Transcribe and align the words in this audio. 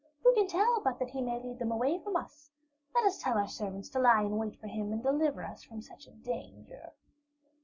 Who 0.23 0.33
can 0.33 0.47
tell 0.47 0.81
but 0.83 0.97
that 0.97 1.11
he 1.11 1.21
may 1.21 1.39
lead 1.39 1.59
them 1.59 1.71
away 1.71 1.99
from 1.99 2.15
us? 2.15 2.49
Let 2.95 3.03
us 3.05 3.21
tell 3.21 3.37
our 3.37 3.47
servants 3.47 3.87
to 3.89 3.99
lie 3.99 4.21
in 4.23 4.37
wait 4.39 4.59
for 4.59 4.65
him 4.65 4.91
and 4.91 5.03
deliver 5.03 5.43
us 5.43 5.63
from 5.63 5.83
such 5.83 6.07
a 6.07 6.11
danger." 6.11 6.93